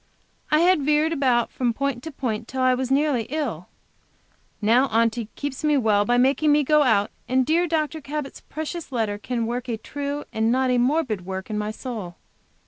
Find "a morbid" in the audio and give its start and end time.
10.71-11.23